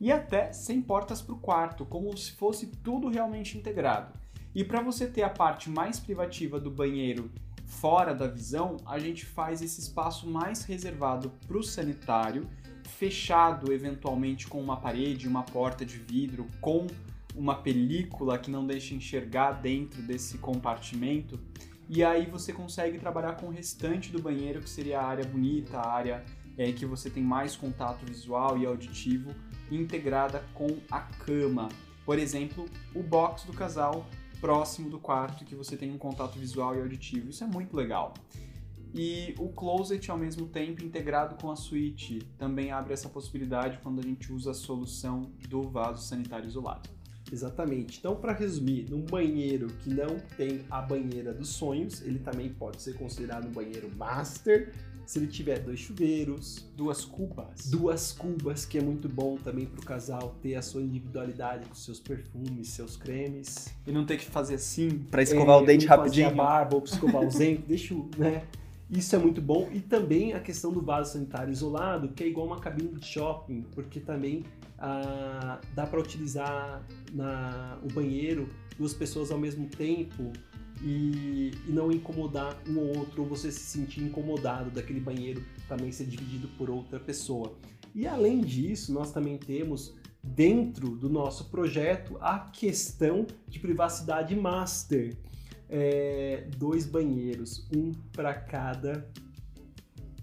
e 0.00 0.10
até 0.10 0.54
sem 0.54 0.80
portas 0.80 1.20
para 1.20 1.34
o 1.34 1.38
quarto, 1.38 1.84
como 1.84 2.16
se 2.16 2.32
fosse 2.32 2.68
tudo 2.82 3.10
realmente 3.10 3.58
integrado. 3.58 4.18
E 4.54 4.64
para 4.64 4.80
você 4.80 5.06
ter 5.06 5.22
a 5.22 5.28
parte 5.28 5.68
mais 5.68 6.00
privativa 6.00 6.58
do 6.58 6.70
banheiro 6.70 7.30
fora 7.66 8.14
da 8.14 8.26
visão, 8.26 8.78
a 8.86 8.98
gente 8.98 9.26
faz 9.26 9.60
esse 9.60 9.82
espaço 9.82 10.26
mais 10.26 10.64
reservado 10.64 11.30
para 11.46 11.58
o 11.58 11.62
sanitário, 11.62 12.48
fechado 12.88 13.70
eventualmente 13.70 14.48
com 14.48 14.62
uma 14.62 14.78
parede, 14.78 15.28
uma 15.28 15.42
porta 15.42 15.84
de 15.84 15.98
vidro, 15.98 16.46
com 16.58 16.86
uma 17.34 17.54
película 17.54 18.38
que 18.38 18.50
não 18.50 18.66
deixa 18.66 18.94
enxergar 18.94 19.52
dentro 19.52 20.02
desse 20.02 20.38
compartimento. 20.38 21.38
E 21.88 22.04
aí 22.04 22.26
você 22.26 22.52
consegue 22.52 22.98
trabalhar 22.98 23.32
com 23.34 23.46
o 23.46 23.50
restante 23.50 24.12
do 24.12 24.20
banheiro, 24.20 24.60
que 24.60 24.70
seria 24.70 25.00
a 25.00 25.06
área 25.06 25.24
bonita, 25.24 25.78
a 25.78 25.90
área 25.90 26.24
é, 26.56 26.70
que 26.72 26.86
você 26.86 27.10
tem 27.10 27.22
mais 27.22 27.56
contato 27.56 28.04
visual 28.04 28.58
e 28.58 28.66
auditivo, 28.66 29.34
integrada 29.70 30.44
com 30.54 30.68
a 30.90 31.00
cama. 31.00 31.68
Por 32.04 32.18
exemplo, 32.18 32.66
o 32.94 33.02
box 33.02 33.46
do 33.46 33.52
casal 33.52 34.06
próximo 34.40 34.88
do 34.88 34.98
quarto, 34.98 35.44
que 35.44 35.54
você 35.54 35.76
tem 35.76 35.90
um 35.90 35.98
contato 35.98 36.38
visual 36.38 36.74
e 36.76 36.80
auditivo. 36.80 37.30
Isso 37.30 37.44
é 37.44 37.46
muito 37.46 37.76
legal. 37.76 38.14
E 38.92 39.34
o 39.38 39.48
closet, 39.50 40.10
ao 40.10 40.18
mesmo 40.18 40.46
tempo, 40.48 40.82
integrado 40.82 41.36
com 41.40 41.50
a 41.50 41.56
suíte, 41.56 42.18
também 42.36 42.72
abre 42.72 42.92
essa 42.92 43.08
possibilidade 43.08 43.78
quando 43.82 44.00
a 44.00 44.02
gente 44.02 44.32
usa 44.32 44.50
a 44.50 44.54
solução 44.54 45.30
do 45.48 45.68
vaso 45.68 46.02
sanitário 46.02 46.46
isolado. 46.46 46.99
Exatamente. 47.32 47.98
Então, 47.98 48.16
para 48.16 48.32
resumir, 48.32 48.86
num 48.90 49.02
banheiro 49.02 49.68
que 49.82 49.90
não 49.90 50.18
tem 50.36 50.60
a 50.70 50.80
banheira 50.80 51.32
dos 51.32 51.48
sonhos, 51.48 52.02
ele 52.02 52.18
também 52.18 52.48
pode 52.48 52.82
ser 52.82 52.94
considerado 52.94 53.46
um 53.46 53.52
banheiro 53.52 53.90
master. 53.96 54.72
Se 55.06 55.18
ele 55.18 55.26
tiver 55.26 55.58
dois 55.58 55.80
chuveiros, 55.80 56.70
duas 56.76 57.04
cubas, 57.04 57.68
duas 57.68 58.12
cubas, 58.12 58.64
que 58.64 58.78
é 58.78 58.80
muito 58.80 59.08
bom 59.08 59.36
também 59.36 59.66
para 59.66 59.80
o 59.80 59.84
casal 59.84 60.36
ter 60.40 60.54
a 60.54 60.62
sua 60.62 60.82
individualidade 60.82 61.68
com 61.68 61.74
seus 61.74 61.98
perfumes, 61.98 62.68
seus 62.68 62.96
cremes. 62.96 63.74
E 63.84 63.90
não 63.90 64.06
ter 64.06 64.18
que 64.18 64.26
fazer 64.26 64.54
assim 64.54 65.00
para 65.10 65.22
escovar 65.22 65.58
é, 65.58 65.62
o 65.62 65.66
dente 65.66 65.86
rapidinho. 65.86 66.30
Fazer 66.30 66.40
a 66.40 66.44
barba 66.44 66.76
ou 66.76 66.84
escovar 66.84 67.22
o 67.24 67.28
dente, 67.28 67.62
deixa, 67.66 67.94
né? 68.16 68.44
Isso 68.90 69.14
é 69.14 69.18
muito 69.18 69.40
bom. 69.40 69.68
E 69.72 69.80
também 69.80 70.32
a 70.32 70.40
questão 70.40 70.72
do 70.72 70.82
vaso 70.82 71.12
sanitário 71.12 71.52
isolado, 71.52 72.08
que 72.08 72.24
é 72.24 72.26
igual 72.26 72.46
uma 72.46 72.58
cabine 72.58 72.98
de 72.98 73.06
shopping, 73.06 73.62
porque 73.72 74.00
também 74.00 74.44
ah, 74.78 75.60
dá 75.74 75.86
para 75.86 76.00
utilizar 76.00 76.84
na, 77.12 77.78
o 77.82 77.92
banheiro 77.92 78.48
duas 78.76 78.92
pessoas 78.92 79.30
ao 79.30 79.38
mesmo 79.38 79.68
tempo 79.68 80.32
e, 80.82 81.52
e, 81.68 81.70
não 81.70 81.92
incomodar 81.92 82.56
um 82.66 82.78
ou 82.78 82.98
outro, 82.98 83.22
ou 83.22 83.28
você 83.28 83.52
se 83.52 83.60
sentir 83.60 84.02
incomodado 84.02 84.70
daquele 84.70 84.98
banheiro 84.98 85.44
também 85.68 85.92
ser 85.92 86.06
dividido 86.06 86.48
por 86.56 86.70
outra 86.70 86.98
pessoa. 86.98 87.54
E 87.94 88.06
além 88.06 88.40
disso, 88.40 88.92
nós 88.92 89.12
também 89.12 89.36
temos 89.36 89.94
dentro 90.22 90.96
do 90.96 91.08
nosso 91.08 91.50
projeto 91.50 92.16
a 92.20 92.38
questão 92.38 93.26
de 93.46 93.58
privacidade 93.58 94.34
master 94.34 95.16
é, 95.70 96.44
dois 96.56 96.84
banheiros, 96.84 97.66
um 97.74 97.92
para 98.12 98.34
cada 98.34 99.08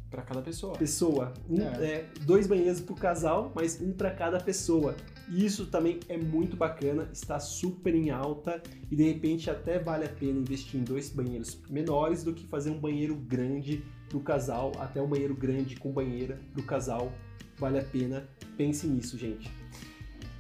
para 0.10 0.22
cada 0.22 0.42
pessoa. 0.42 0.77
Pessoa. 0.77 1.34
Um, 1.50 1.62
é. 1.62 1.86
É, 1.86 2.06
dois 2.22 2.48
banheiros 2.48 2.80
para 2.80 2.94
o 2.94 2.96
casal, 2.96 3.51
mas 3.54 3.82
um 3.82 3.92
para 3.92 4.10
cada 4.12 4.39
pessoa. 4.39 4.96
Isso 5.30 5.66
também 5.66 6.00
é 6.08 6.18
muito 6.18 6.56
bacana, 6.56 7.10
está 7.12 7.39
super 7.39 7.94
em 7.94 8.10
alta 8.10 8.62
e 8.89 8.96
de 8.96 9.04
repente 9.04 9.50
até 9.50 9.77
vale 9.77 10.06
a 10.06 10.10
pena 10.10 10.39
investir 10.39 10.80
em 10.80 10.84
dois 10.84 11.10
banheiros 11.10 11.62
menores 11.70 12.24
do 12.24 12.34
que 12.34 12.46
fazer 12.48 12.70
um 12.70 12.80
banheiro 12.80 13.16
grande 13.16 13.84
para 14.08 14.18
o 14.18 14.22
casal, 14.22 14.72
até 14.80 15.01
um 15.01 15.08
banheiro 15.08 15.36
grande 15.36 15.75
com 15.75 15.92
banheira 15.92 16.39
para 16.54 16.62
o 16.62 16.66
casal. 16.66 17.12
Vale 17.58 17.80
a 17.80 17.84
pena. 17.84 18.27
Pense 18.56 18.88
nisso, 18.88 19.18
gente. 19.18 19.51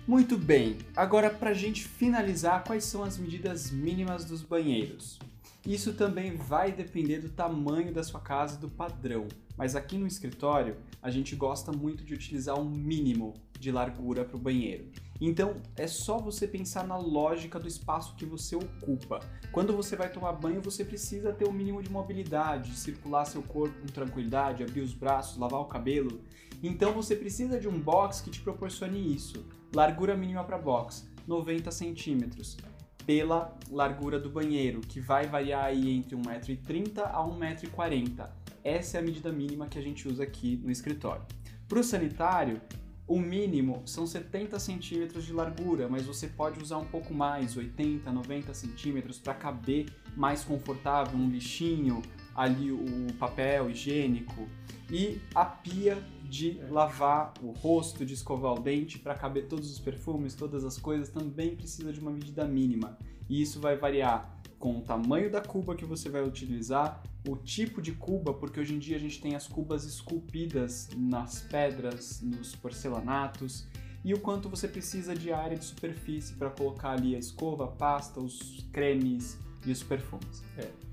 Muito 0.07 0.37
bem, 0.37 0.77
agora 0.95 1.29
para 1.29 1.49
a 1.49 1.53
gente 1.53 1.83
finalizar, 1.83 2.63
quais 2.63 2.85
são 2.85 3.03
as 3.03 3.17
medidas 3.17 3.69
mínimas 3.69 4.23
dos 4.23 4.41
banheiros? 4.41 5.19
Isso 5.65 5.91
também 5.91 6.33
vai 6.33 6.71
depender 6.71 7.19
do 7.19 7.27
tamanho 7.27 7.93
da 7.93 8.01
sua 8.01 8.21
casa 8.21 8.55
e 8.55 8.61
do 8.61 8.69
padrão, 8.69 9.27
mas 9.57 9.75
aqui 9.75 9.97
no 9.97 10.07
escritório 10.07 10.77
a 11.01 11.11
gente 11.11 11.35
gosta 11.35 11.73
muito 11.73 12.05
de 12.05 12.13
utilizar 12.13 12.57
um 12.57 12.63
mínimo 12.63 13.33
de 13.59 13.69
largura 13.69 14.23
para 14.23 14.37
o 14.37 14.39
banheiro. 14.39 14.89
Então 15.19 15.55
é 15.75 15.87
só 15.87 16.17
você 16.19 16.47
pensar 16.47 16.87
na 16.87 16.95
lógica 16.95 17.59
do 17.59 17.67
espaço 17.67 18.15
que 18.15 18.25
você 18.25 18.55
ocupa. 18.55 19.19
Quando 19.51 19.75
você 19.75 19.97
vai 19.97 20.09
tomar 20.09 20.31
banho, 20.31 20.61
você 20.61 20.85
precisa 20.85 21.33
ter 21.33 21.43
o 21.43 21.49
um 21.49 21.53
mínimo 21.53 21.83
de 21.83 21.91
mobilidade, 21.91 22.77
circular 22.77 23.25
seu 23.25 23.43
corpo 23.43 23.77
com 23.81 23.87
tranquilidade, 23.87 24.63
abrir 24.63 24.79
os 24.79 24.93
braços, 24.93 25.37
lavar 25.37 25.59
o 25.59 25.65
cabelo. 25.65 26.21
Então 26.63 26.93
você 26.93 27.13
precisa 27.13 27.59
de 27.59 27.67
um 27.67 27.77
box 27.77 28.21
que 28.21 28.29
te 28.29 28.39
proporcione 28.39 29.13
isso. 29.13 29.45
Largura 29.73 30.15
mínima 30.15 30.43
para 30.43 30.57
box, 30.57 31.09
90 31.27 31.71
centímetros. 31.71 32.57
Pela 33.05 33.57
largura 33.69 34.19
do 34.19 34.29
banheiro, 34.29 34.81
que 34.81 34.99
vai 34.99 35.27
variar 35.27 35.65
aí 35.65 35.91
entre 35.91 36.15
1,30m 36.15 36.99
a 37.03 37.19
1,40m. 37.23 38.29
Essa 38.63 38.97
é 38.97 38.99
a 38.99 39.03
medida 39.03 39.31
mínima 39.31 39.67
que 39.67 39.77
a 39.77 39.81
gente 39.81 40.07
usa 40.07 40.23
aqui 40.23 40.57
no 40.63 40.71
escritório. 40.71 41.23
Para 41.67 41.79
o 41.79 41.83
sanitário, 41.83 42.61
o 43.07 43.19
mínimo 43.19 43.81
são 43.85 44.05
70 44.05 44.59
centímetros 44.59 45.25
de 45.25 45.31
largura, 45.31 45.87
mas 45.87 46.05
você 46.05 46.27
pode 46.27 46.61
usar 46.61 46.77
um 46.77 46.85
pouco 46.85 47.13
mais, 47.13 47.55
80, 47.55 48.11
90 48.11 48.53
centímetros, 48.53 49.17
para 49.19 49.33
caber 49.33 49.85
mais 50.15 50.43
confortável 50.43 51.17
um 51.17 51.29
lixinho, 51.29 52.01
ali 52.35 52.71
o 52.71 53.13
papel 53.17 53.69
higiênico 53.69 54.47
e 54.91 55.19
a 55.33 55.45
pia 55.45 55.97
de 56.27 56.59
lavar 56.69 57.33
o 57.41 57.51
rosto, 57.51 58.05
de 58.05 58.13
escovar 58.13 58.53
o 58.53 58.59
dente, 58.59 58.99
para 58.99 59.15
caber 59.15 59.47
todos 59.47 59.71
os 59.71 59.79
perfumes, 59.79 60.35
todas 60.35 60.63
as 60.63 60.77
coisas, 60.77 61.09
também 61.09 61.55
precisa 61.55 61.91
de 61.91 61.99
uma 61.99 62.11
medida 62.11 62.45
mínima. 62.45 62.97
E 63.29 63.41
isso 63.41 63.59
vai 63.59 63.75
variar 63.75 64.37
com 64.59 64.77
o 64.77 64.81
tamanho 64.81 65.31
da 65.31 65.41
cuba 65.41 65.75
que 65.75 65.85
você 65.85 66.09
vai 66.09 66.23
utilizar, 66.23 67.03
o 67.27 67.35
tipo 67.35 67.81
de 67.81 67.91
cuba, 67.91 68.33
porque 68.33 68.59
hoje 68.59 68.73
em 68.73 68.79
dia 68.79 68.95
a 68.95 68.99
gente 68.99 69.21
tem 69.21 69.35
as 69.35 69.47
cubas 69.47 69.83
esculpidas 69.83 70.89
nas 70.95 71.41
pedras, 71.41 72.21
nos 72.21 72.55
porcelanatos, 72.55 73.67
e 74.03 74.13
o 74.13 74.19
quanto 74.19 74.49
você 74.49 74.67
precisa 74.67 75.13
de 75.13 75.31
área 75.31 75.57
de 75.57 75.65
superfície 75.65 76.33
para 76.35 76.49
colocar 76.49 76.91
ali 76.91 77.15
a 77.15 77.19
escova, 77.19 77.65
a 77.65 77.67
pasta, 77.67 78.19
os 78.19 78.65
cremes 78.71 79.37
e 79.65 79.71
os 79.71 79.83
perfumes. 79.83 80.43
É. 80.57 80.86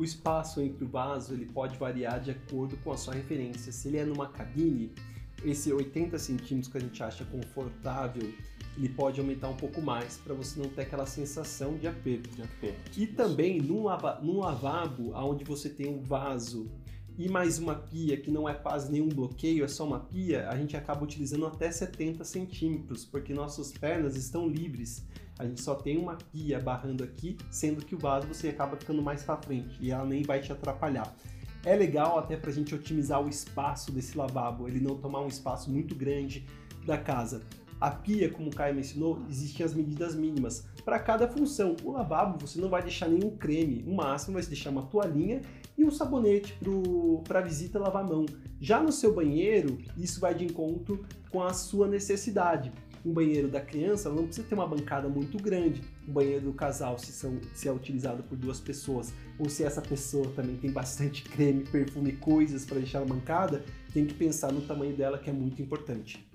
O 0.00 0.02
espaço 0.02 0.62
entre 0.62 0.82
o 0.82 0.88
vaso 0.88 1.34
ele 1.34 1.44
pode 1.44 1.76
variar 1.76 2.20
de 2.20 2.30
acordo 2.30 2.74
com 2.78 2.90
a 2.90 2.96
sua 2.96 3.12
referência. 3.12 3.70
Se 3.70 3.88
ele 3.88 3.98
é 3.98 4.04
numa 4.06 4.28
cabine, 4.28 4.94
esse 5.44 5.70
80 5.70 6.18
centímetros 6.18 6.72
que 6.72 6.78
a 6.78 6.80
gente 6.80 7.02
acha 7.02 7.22
confortável, 7.26 8.32
ele 8.78 8.88
pode 8.88 9.20
aumentar 9.20 9.50
um 9.50 9.56
pouco 9.58 9.82
mais 9.82 10.16
para 10.16 10.32
você 10.32 10.58
não 10.58 10.70
ter 10.70 10.80
aquela 10.80 11.04
sensação 11.04 11.76
de 11.76 11.86
aperto. 11.86 12.30
De 12.30 12.40
aperto. 12.42 12.98
E 12.98 13.06
também 13.06 13.60
num, 13.60 13.84
lava, 13.84 14.18
num 14.22 14.38
lavabo, 14.38 15.12
onde 15.14 15.44
você 15.44 15.68
tem 15.68 15.86
um 15.86 16.00
vaso 16.00 16.70
e 17.18 17.28
mais 17.28 17.58
uma 17.58 17.74
pia 17.74 18.16
que 18.16 18.30
não 18.30 18.48
é 18.48 18.54
quase 18.54 18.90
nenhum 18.90 19.10
bloqueio, 19.10 19.66
é 19.66 19.68
só 19.68 19.86
uma 19.86 20.00
pia, 20.00 20.48
a 20.48 20.56
gente 20.56 20.78
acaba 20.78 21.04
utilizando 21.04 21.44
até 21.44 21.70
70 21.70 22.24
centímetros, 22.24 23.04
porque 23.04 23.34
nossas 23.34 23.70
pernas 23.70 24.16
estão 24.16 24.48
livres. 24.48 25.04
A 25.40 25.46
gente 25.46 25.62
só 25.62 25.74
tem 25.74 25.96
uma 25.96 26.16
pia 26.16 26.60
barrando 26.60 27.02
aqui, 27.02 27.38
sendo 27.50 27.82
que 27.82 27.94
o 27.94 27.98
vaso 27.98 28.28
você 28.28 28.50
acaba 28.50 28.76
ficando 28.76 29.00
mais 29.00 29.22
para 29.22 29.38
frente 29.38 29.74
e 29.80 29.90
ela 29.90 30.04
nem 30.04 30.22
vai 30.22 30.38
te 30.38 30.52
atrapalhar. 30.52 31.16
É 31.64 31.74
legal 31.74 32.18
até 32.18 32.36
para 32.36 32.50
a 32.50 32.52
gente 32.52 32.74
otimizar 32.74 33.24
o 33.24 33.28
espaço 33.28 33.90
desse 33.90 34.18
lavabo, 34.18 34.68
ele 34.68 34.80
não 34.80 34.98
tomar 34.98 35.22
um 35.22 35.28
espaço 35.28 35.70
muito 35.70 35.94
grande 35.94 36.46
da 36.84 36.98
casa. 36.98 37.40
A 37.80 37.90
pia, 37.90 38.28
como 38.28 38.50
o 38.50 38.54
Caio 38.54 38.74
mencionou, 38.74 39.22
existem 39.30 39.64
as 39.64 39.72
medidas 39.72 40.14
mínimas 40.14 40.68
para 40.84 40.98
cada 40.98 41.26
função. 41.26 41.74
O 41.82 41.92
lavabo 41.92 42.38
você 42.46 42.60
não 42.60 42.68
vai 42.68 42.82
deixar 42.82 43.08
nenhum 43.08 43.34
creme, 43.34 43.82
o 43.86 43.94
máximo 43.94 44.34
vai 44.34 44.44
deixar 44.44 44.68
uma 44.68 44.82
toalhinha 44.82 45.40
e 45.78 45.82
um 45.86 45.90
sabonete 45.90 46.54
para 47.26 47.40
visita 47.40 47.78
lavar 47.78 48.04
a 48.04 48.06
mão. 48.06 48.26
Já 48.60 48.82
no 48.82 48.92
seu 48.92 49.14
banheiro, 49.14 49.78
isso 49.96 50.20
vai 50.20 50.34
de 50.34 50.44
encontro 50.44 51.02
com 51.30 51.42
a 51.42 51.52
sua 51.52 51.86
necessidade. 51.86 52.72
Um 53.04 53.12
banheiro 53.12 53.48
da 53.48 53.60
criança 53.60 54.10
não 54.10 54.24
precisa 54.26 54.46
ter 54.46 54.54
uma 54.54 54.66
bancada 54.66 55.08
muito 55.08 55.38
grande. 55.38 55.82
O 56.06 56.10
banheiro 56.10 56.46
do 56.46 56.52
casal, 56.52 56.98
se, 56.98 57.12
são, 57.12 57.40
se 57.54 57.66
é 57.66 57.72
utilizado 57.72 58.22
por 58.22 58.36
duas 58.36 58.60
pessoas, 58.60 59.12
ou 59.38 59.48
se 59.48 59.64
essa 59.64 59.80
pessoa 59.80 60.30
também 60.36 60.56
tem 60.56 60.70
bastante 60.70 61.22
creme, 61.30 61.64
perfume, 61.64 62.12
coisas 62.12 62.66
para 62.66 62.78
deixar 62.78 63.00
na 63.00 63.06
bancada, 63.06 63.64
tem 63.92 64.04
que 64.04 64.12
pensar 64.12 64.52
no 64.52 64.60
tamanho 64.60 64.94
dela, 64.94 65.18
que 65.18 65.30
é 65.30 65.32
muito 65.32 65.62
importante. 65.62 66.28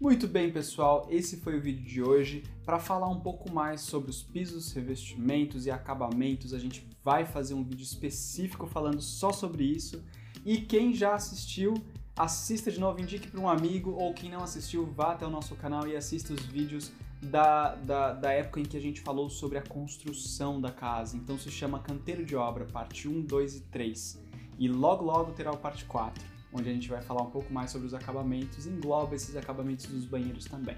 Muito 0.00 0.28
bem, 0.28 0.52
pessoal, 0.52 1.08
esse 1.10 1.38
foi 1.38 1.58
o 1.58 1.60
vídeo 1.60 1.84
de 1.84 2.00
hoje. 2.00 2.44
Para 2.64 2.78
falar 2.78 3.08
um 3.08 3.18
pouco 3.18 3.50
mais 3.50 3.80
sobre 3.80 4.10
os 4.10 4.22
pisos, 4.22 4.72
revestimentos 4.72 5.66
e 5.66 5.72
acabamentos, 5.72 6.54
a 6.54 6.58
gente 6.58 6.86
vai 7.02 7.24
fazer 7.24 7.54
um 7.54 7.64
vídeo 7.64 7.82
específico 7.82 8.66
falando 8.66 9.00
só 9.00 9.32
sobre 9.32 9.64
isso. 9.64 10.04
E 10.44 10.58
quem 10.58 10.94
já 10.94 11.14
assistiu, 11.14 11.74
assista 12.18 12.70
de 12.70 12.80
novo, 12.80 13.00
indique 13.00 13.28
para 13.28 13.40
um 13.40 13.48
amigo, 13.48 13.92
ou 13.92 14.12
quem 14.12 14.30
não 14.30 14.42
assistiu, 14.42 14.84
vá 14.86 15.12
até 15.12 15.24
o 15.26 15.30
nosso 15.30 15.54
canal 15.54 15.86
e 15.86 15.96
assista 15.96 16.34
os 16.34 16.42
vídeos 16.42 16.92
da, 17.22 17.74
da, 17.76 18.12
da 18.12 18.32
época 18.32 18.60
em 18.60 18.64
que 18.64 18.76
a 18.76 18.80
gente 18.80 19.00
falou 19.00 19.30
sobre 19.30 19.58
a 19.58 19.62
construção 19.62 20.60
da 20.60 20.70
casa. 20.70 21.16
Então 21.16 21.38
se 21.38 21.50
chama 21.50 21.78
Canteiro 21.78 22.24
de 22.24 22.36
Obra, 22.36 22.64
parte 22.64 23.08
1, 23.08 23.22
2 23.22 23.56
e 23.56 23.60
3. 23.60 24.22
E 24.58 24.68
logo 24.68 25.04
logo 25.04 25.32
terá 25.32 25.52
o 25.52 25.56
parte 25.56 25.84
4 25.84 26.38
onde 26.52 26.68
a 26.68 26.72
gente 26.72 26.88
vai 26.88 27.00
falar 27.02 27.22
um 27.22 27.30
pouco 27.30 27.52
mais 27.52 27.70
sobre 27.70 27.86
os 27.86 27.94
acabamentos 27.94 28.66
engloba 28.66 29.14
esses 29.14 29.36
acabamentos 29.36 29.86
dos 29.86 30.04
banheiros 30.04 30.44
também. 30.46 30.76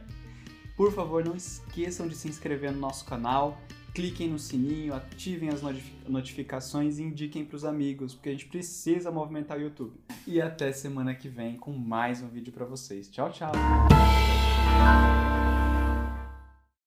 Por 0.76 0.92
favor, 0.92 1.25
não 1.25 1.37
esqueçam 1.37 2.09
de 2.09 2.16
se 2.16 2.28
inscrever 2.28 2.73
no 2.73 2.78
nosso 2.78 3.04
canal, 3.04 3.59
cliquem 3.94 4.28
no 4.28 4.38
sininho, 4.38 4.94
ativem 4.94 5.49
as 5.49 5.61
notificações 6.09 6.99
e 6.99 7.02
indiquem 7.02 7.44
para 7.44 7.56
os 7.56 7.64
amigos, 7.64 8.14
porque 8.14 8.28
a 8.28 8.32
gente 8.32 8.47
precisa 8.47 9.11
movimentar 9.11 9.59
o 9.59 9.61
YouTube. 9.61 9.92
E 10.26 10.40
até 10.40 10.73
semana 10.73 11.14
que 11.14 11.28
vem 11.28 11.56
com 11.56 11.73
mais 11.73 12.23
um 12.23 12.28
vídeo 12.28 12.52
para 12.52 12.64
vocês. 12.64 13.09
Tchau, 13.09 13.30
tchau! 13.30 13.52